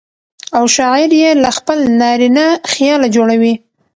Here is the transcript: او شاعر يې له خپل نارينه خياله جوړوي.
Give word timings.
او 0.57 0.63
شاعر 0.75 1.09
يې 1.21 1.29
له 1.43 1.49
خپل 1.57 1.77
نارينه 1.99 2.45
خياله 2.71 3.07
جوړوي. 3.15 3.53